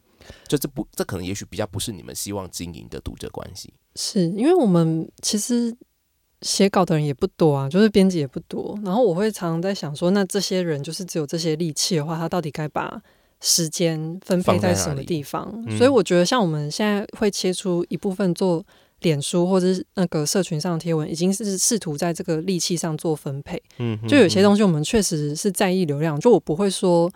[0.48, 5.76] 就这不，这可能也许比较不是你们希望经营的读者关系，是因为我们其实。
[6.43, 8.77] 写稿的人也不多啊，就是编辑也不多。
[8.84, 13.01] 然后我会常常在想说，那这些人就是只有这些力气的话，他到底该把
[13.41, 15.51] 时间分配在什么地方？
[15.77, 18.63] 所以我觉得，像我们现在会切出一部分做
[19.01, 23.60] 脸书或者是那个社群上贴文，已经是试图在这个力气上做分配。
[23.79, 27.12] 嗯，就有些东西我们确实是在意流量，就我不会说。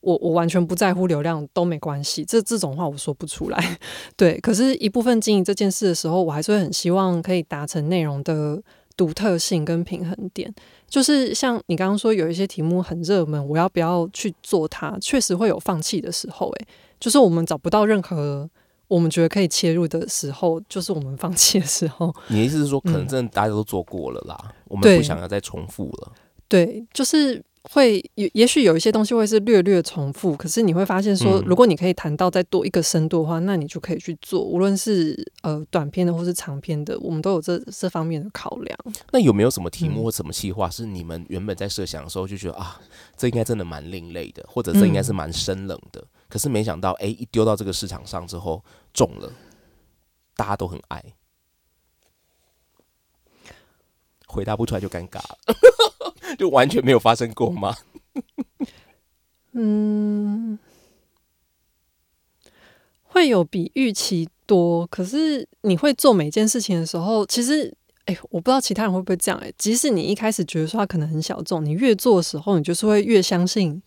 [0.00, 3.78] 我我完全不在乎流量都没关系，这这种话我说不出来。
[4.16, 8.62] 对，可是一部分经营这件事的时候，我还是会很希望可以达成内容的
[8.96, 10.54] 独特性跟平衡点。
[10.88, 14.96] 就是像你刚刚说有一些题目很热门，我要不要去做它？
[15.00, 16.48] 确实会有放弃的时候。
[16.50, 16.66] 诶，
[17.00, 18.48] 就是我们找不到任何
[18.86, 22.14] 我们觉得可以切入的时候，就是我们放弃的时候。
[22.28, 26.12] 你的意思是说，可能真的大家都做过了啦，我们不想要再重复了？
[26.48, 27.42] 对，就是。
[27.70, 38.78] 会也也许有一些东西会是略略重复，可是你会发现说，如果你可以谈到再多一个深度的话，那你就可以去做，无论是呃短篇的或是长篇的，我们都有这这方面的考量。
[39.10, 42.80] 那有没有什么题目或什么计划是你们原本在设想的时候就觉得啊，
[43.16, 49.30] 这应该真的蛮另类的，或者这应该是蛮生冷的，可是没想到哎，一丢到这个市场上之后中了，
[50.36, 51.04] 大家都很爱，
[54.26, 55.38] 回答不出来就尴尬了。
[56.36, 57.76] 就完全没有发生过吗？
[59.52, 60.58] 嗯，
[63.04, 64.86] 会有比预期多。
[64.86, 69.40] 可是你会做每件事情的时候，其实，哎，我不知道其他人会不会这样。
[69.40, 73.82] 哎，即使你一开始觉得说它可能很小众，你越做的时候，你就是会越相信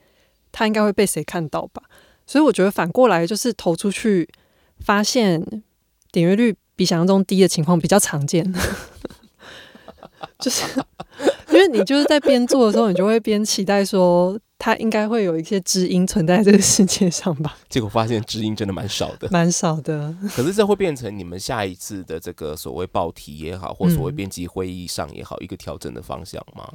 [0.52, 1.84] 它应该会被谁看到吧。
[2.26, 4.28] 所以我觉得反过来就是投出去，
[4.80, 5.42] 发现
[6.12, 8.52] 点阅率比想象中低的情况比较常见。
[10.40, 10.64] 就是
[11.52, 17.58] 因为你就是在边做的时候，你就会边期待说，它应该会有一些知音存在这个世界上吧。
[17.70, 20.16] 结果发现知音真的蛮少的，蛮少的。
[20.36, 26.70] 可是这会变成你们下一次的这个所谓报题也好，或所谓编辑会议上也好，一个调整的方向吗？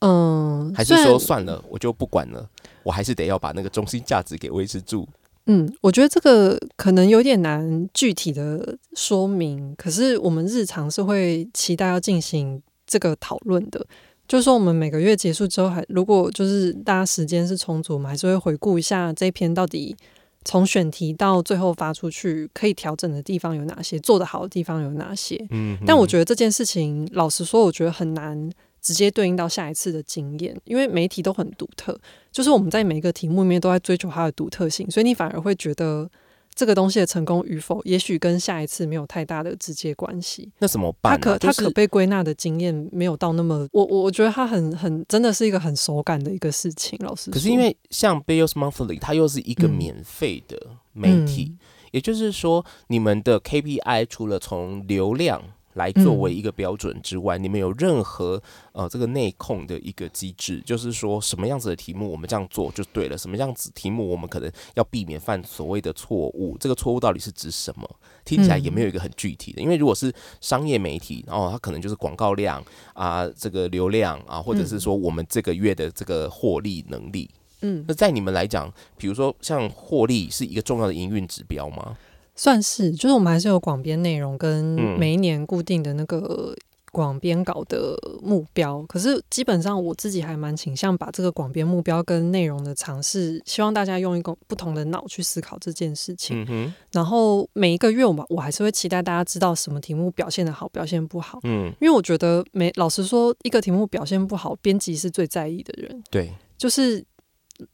[0.00, 2.48] 嗯，还是说算了，我就不管了，
[2.82, 5.08] 我还是得要把那个中心价值给维持住。
[5.46, 12.60] 嗯，我觉得这个可能有点难具体的说明，可是我们日常是会期待要进行
[12.92, 13.86] 这个讨论的。
[14.28, 19.96] 就是说，我们每个月结束之后，还如果就是大家时间是充足，我们还是会回顾一下这篇到底
[20.44, 25.42] 从选题到最后发出去可以调整的地方有哪些，做得好的地方有哪些。
[25.50, 28.50] 嗯，但我觉得这件事情，老实说，我觉得很难。
[28.84, 31.96] 直接对应到下一次的经验，因为媒体都很独特，
[32.32, 36.10] 就是我们在每一个题目里面都在追求它的独特性，所以你反而会觉得
[36.54, 40.50] 这个东西的成功与否，也许跟下一次没有太大的直接关系。
[40.58, 41.18] 那怎么办？
[41.18, 46.98] 他可他可被归纳的经验没有到那么，我我我觉得他很很真的是一个很手感的一个事情。
[47.02, 50.58] 老师，可是因为像 Bills Monthly，它又是一个免费的
[50.92, 51.56] 媒体，
[51.90, 55.42] 也就是说，你们的 KPI 除了从流量。
[55.74, 58.40] 来作为一个标准之外，你们有任何
[58.72, 67.88] 呃这个内控的一个机制，就是说什么样子的题目我们这样做就对了，什么样子题目我们可能要避免犯所谓的错误，这个错误到底是指什么？
[68.24, 72.62] 听起来也没有一个很具体的，因为如果是商业媒体，然后它可能就是广告量
[72.94, 77.28] 啊，这个流量啊，或者是说我们这个月的这个获利能力，
[77.62, 81.96] 嗯，那在你们来讲，比如说像获利是一个重要的营运指标吗？
[82.42, 84.64] 算是，就是我们还是有广编内容跟
[84.98, 86.52] 每一年固定的那个
[86.90, 88.82] 广编稿的目标。
[88.88, 96.44] 可是基本上我自己还蛮倾向把这个广编目标跟内容的尝试，希望大家用一个不同的脑去思考这件事情。
[96.90, 101.38] 然后每一个月，我我还是会期待大家知道什么题目表现的好，表现不好。
[101.44, 106.02] 嗯，因为我觉得每老实说，一个题目表现不好，编辑是最在意的人。
[106.10, 107.04] 对，就是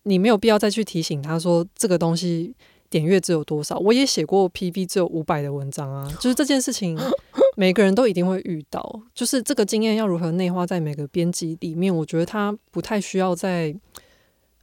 [0.02, 2.54] 你没有必要再去提醒他说这个东西。
[2.90, 3.78] 点阅只有多少？
[3.78, 6.98] 我也写过 PV 只有五百的文章啊， 就是这件事情，
[7.56, 9.02] 每个人都一定会遇到。
[9.14, 11.94] 就是这个经验要如何内化在每个编辑里面？
[11.94, 13.74] 我觉得他不太需要再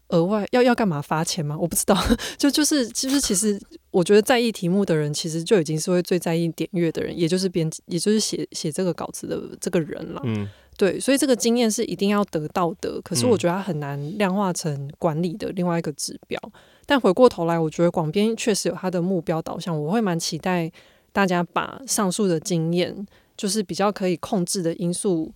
[0.10, 1.58] 额外要要干嘛发钱吗？
[1.60, 1.96] 我不知道。
[2.38, 3.60] 就就是就是其实
[3.92, 10.22] 我觉得在意题目的人，其实就已经是会最在意点阅的人，也就是编辑，也就是写写这个稿子的这个人了。
[10.24, 13.02] 嗯，对，所以这个经验是一定要得到的。
[13.02, 16.40] 可是我觉得它很难量化成管理的另外一个指标。
[16.86, 20.72] 但回过头来，我觉得广编确实有它的目标导向，我会蛮期待
[21.12, 25.32] 大家把上述的经验，就是比较可以控制的因素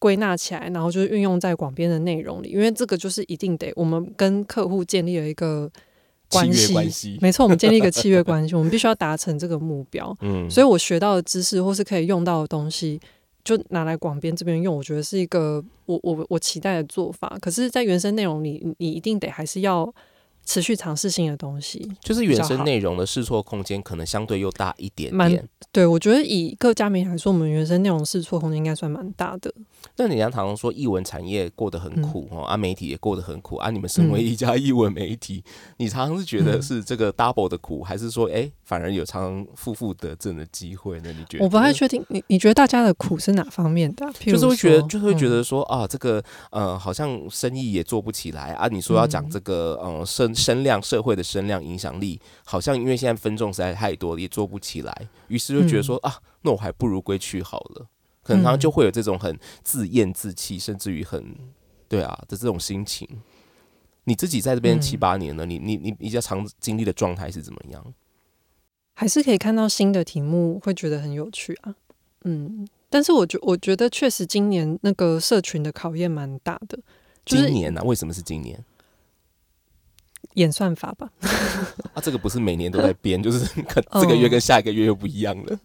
[0.00, 5.70] 归纳起来，然后就是运用在广编的内容里，因为这个就是一定得我们跟客户建立了一个
[6.30, 10.12] 关系，没错，我们建立一个契约关系，我们必须要达成这个目标。
[10.22, 13.00] 嗯，所以我学到的知识或是可以用到的东西，
[13.44, 17.38] 就拿来广编这边用，我觉得是一个我我我期待的做法。
[17.40, 19.94] 可是，在原生内容里，你一定得还是要。
[20.48, 25.46] 持续尝试性的东西，就是原生内容的试错空间可能相对又大一点点。
[25.70, 29.52] 对，我觉得以各家媒体来说，我们原生内容试错空间应该算蛮大的。
[29.96, 33.70] 那人家常常说译文产业过得很苦哦，啊，媒体也过得很苦啊。
[33.70, 35.42] 你们身为一家译文媒体，
[35.78, 41.12] 你常常是觉得是这个 double 的苦，还是说哎，反而有常常负负得正的机会呢？
[41.12, 41.44] 你觉得？
[41.44, 42.04] 我不太确定。
[42.08, 44.06] 你你觉得大家的苦是哪方面的？
[44.20, 48.68] 就是会觉得，就是会觉得说啊，这个呃，好像生意也做不起来啊。
[48.68, 57.86] 你说要讲这个呃声声量社会的声量影响力，好像因为现在分众实在太多了，也做不起来，于是就觉得说啊，那我还不如归去好了。
[58.28, 61.34] 可能就会有这种很自厌自弃，甚至于很
[61.88, 63.08] 对啊的这种心情。
[64.04, 67.94] 你自己在这边七八年了，你你你比较常经历的状态是怎么样？
[68.94, 71.74] 还是可以看到新的题目，会觉得很有趣啊。
[72.24, 76.78] 嗯，但是我觉我觉得确实今年那个社群的考验蛮大的。
[77.24, 77.82] 今年呢？
[77.84, 78.62] 为什么是今年？
[80.34, 81.10] 演算法吧。
[81.94, 85.58] 啊，这个不是每年都在编，就是 可这个月跟下一个月又不一样了。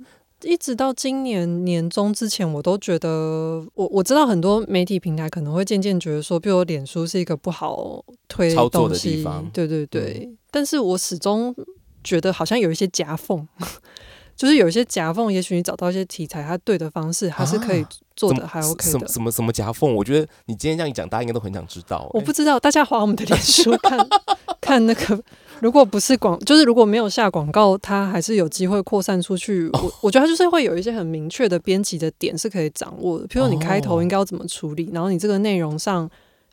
[0.43, 10.29] 一直到今年年中之前，我都觉得我我知道很多媒体平台可能会渐渐觉得说，比如脸书是一个不好推操作的地方，对对对。
[10.51, 11.55] 但是我始终
[12.03, 13.47] 觉得好像有一些夹缝，
[14.35, 19.07] 就是有一些夹缝，也许你找到一些题材，它对的方式还是可以做的，还 OK 的。
[19.07, 19.93] 什么什么夹缝？
[19.95, 22.09] 我觉得你今天这样一讲，大家应该都很想知道。
[22.13, 24.07] 我不知道，大家划我们的脸书看
[24.59, 25.23] 看那个。
[25.59, 29.69] 如果不是广，就是如果没有下广告，它还是有机会扩散出去。
[29.73, 36.09] 我我觉得它就是会有一些很明确的编辑的点是可以掌握的，譬如你开头应该要怎么处理，然后你这个内容上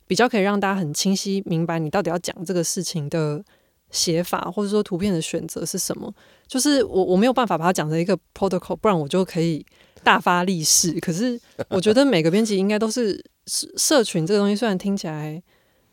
[0.07, 3.43] 比较可以让大家很清晰明白你到底要讲这个事情的
[3.91, 6.13] 写法，或者说图片的选择是什么。
[6.47, 9.65] 就是我我没有办法把它讲成一个 protocol，不然我就可以
[10.05, 10.93] 大发利市。
[11.01, 11.41] 可是
[11.71, 15.43] 我觉得每个编辑应该都是社群这个东西，虽然听起来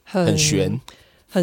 [0.04, 0.70] 很玄。
[0.70, 0.80] 很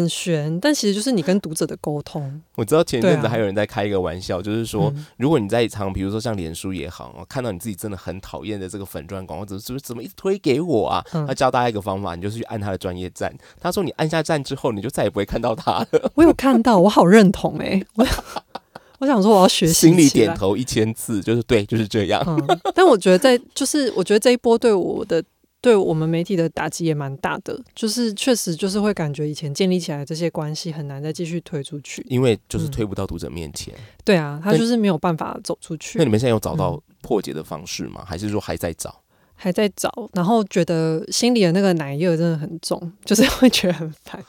[0.09, 2.41] 悬，但其实就是你跟读者的沟通。
[2.55, 11.05] 我知道前阵子还有人在开一个玩笑，就是说，如果你在一场，比如说像脸书也好，看到你自己真的很讨厌的这个粉钻广告，怎么怎么怎么一推给我啊？
[11.27, 13.31] 他教大家一个方法，你就是去按他的专业站。
[13.61, 16.11] 他说你按下站之后，你就再也不会看到他了。
[16.15, 18.05] 我有看到，我好认同哎，我
[18.97, 22.25] 我想说我要学习，心里点头一千次，就是对，就是这样。
[22.73, 25.23] 但我觉得在就是我觉得这一波对我的。
[25.65, 33.73] 对我们媒体的打击也蛮大的，就是确实就是会感觉以前建立起来这些关系很难再继续推出去，因为就是推不到读者面前。
[34.03, 35.97] 对啊，他就是没有办法走出去。
[35.97, 38.05] 那你们现在有找到破解的方式吗？
[38.05, 39.01] 还是说还在找？
[39.33, 44.23] 还在找，然后觉得心里的那个奶油真的很重， 就是会觉得很烦。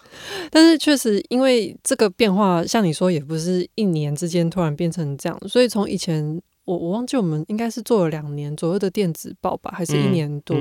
[0.51, 10.57] 但是确实因为这个变化，像你说也不是一年之间突然变成这样，所以从以前我我忘记我们应该是做了两年左右的电子报吧，还是一年多。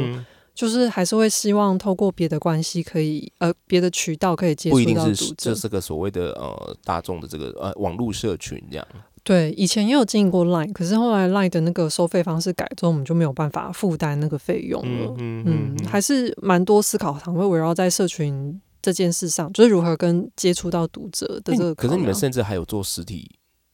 [0.56, 8.88] 就是还是会希望透过别的关系可以呃别的渠道可以接触到读者，这是个所谓的呃大众的这个呃网络社群这样。
[9.22, 15.16] 对，以前也有经营过 Line，可是后来 Line 的那个收费方式改之后，我们就没有办法负担那个费用了。
[15.18, 21.76] 嗯嗯，还是蛮多思考，常会围绕在社群这件事上，就是如何跟接触到读者的这个。
[21.76, 23.30] 可是你们甚至还有做实体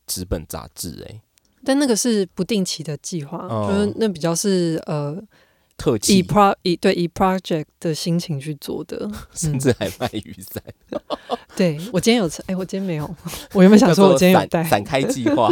[0.08, 1.22] 纸本杂志哎，
[1.64, 5.22] 但那个是不定期的计划，就是那比较是呃。
[6.10, 10.64] 以 pro 以对以 project 的心情去做的， 甚至还卖雨伞。
[11.56, 13.16] 对我今天有吃，哎，我今天没有。
[13.54, 15.50] 我原本想说，我今天有带伞开计划，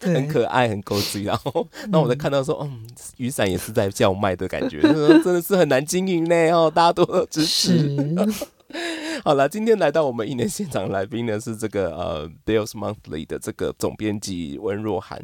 [0.00, 1.22] 很可爱，很勾追。
[1.22, 2.86] 然后，那我在看到说，嗯，
[3.16, 6.50] 雨伞也是在叫卖的感觉，真的是很难经营呢。
[6.50, 7.96] 哦，大家多支持。
[9.24, 15.22] 好了，今天来到我们一年现场来宾呢，是这个呃 Bills Monthly 的这个总编辑温若涵。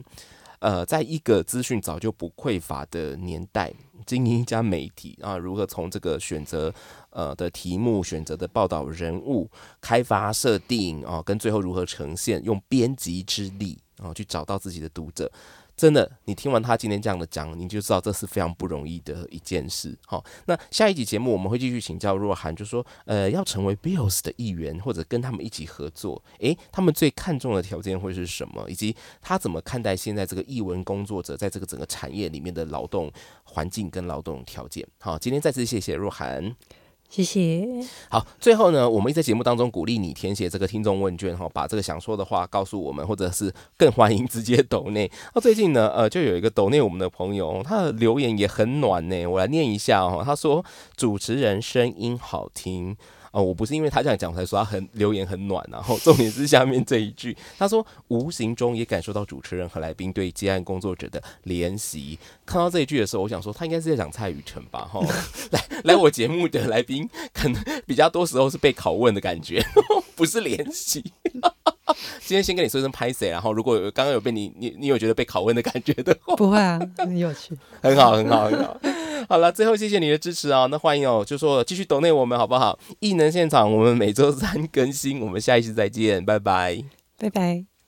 [0.58, 3.72] 呃，在一个资讯早就不匮乏的年代。
[4.06, 6.72] 经营一家媒体啊，如何从这个选择
[7.10, 9.50] 呃的题目、选择的报道人物、
[9.80, 15.30] 开发设定啊，跟最后如何呈现，用编辑之力啊去找到自己的读者。
[15.76, 19.94] 真的，你听完他今天这样的讲，你就知道这是非常不容易的一件事。
[20.06, 28.68] 好，那下一集节目我们会继续请教若涵，就说，呃，要成为 Bills 的一员，或者跟他们一起合作，诶，他们最看重的条件会是什么？
[28.70, 33.12] 以及他怎么看待现在这个译文工作者在这个整个产业里面的劳动
[33.44, 34.86] 环境跟劳动条件？
[34.98, 36.56] 好，今天再次谢谢若涵。
[37.08, 37.66] 谢谢。
[38.10, 45.10] 好，最后呢，我们在节目当中鼓励你填写这个听众问卷哈，把这个想说的话告诉我们，或者是更欢迎直接抖内。
[45.34, 50.22] 那最近呢，呃，就有一个抖内我们的朋友，他的留言也很暖呢，我来念一下哦。
[50.24, 50.64] 他说
[50.96, 52.96] 主持人声音好听。
[53.36, 62.18] 哦，我不是因为他这样讲才说他很留言很暖，然 后重点是下面这一句，他说无形中也感受到主持人和来宾对接案工作者的怜惜。
[62.46, 64.88] 看到这一句的时候，我想说他应该是在讲蔡雨辰吧？
[64.90, 65.00] 哈，
[65.50, 69.62] 来来我节目的来宾可能比较多时候是被拷问的感觉，
[70.16, 71.04] 不是怜惜。
[72.24, 78.76] 今天先跟你说一声拍谁，然后如果刚刚有被你你你有觉得被拷问的感觉的话，不会啊，很有趣， 很好很好很好。
[79.28, 80.66] 好了，最后谢谢你的支持啊！
[80.66, 82.78] 那欢迎哦，就说继续抖内我们好不好？
[83.00, 86.84] 异能现场，我们每周三更新，我们下一期再见，拜拜，
[87.18, 87.75] 拜拜。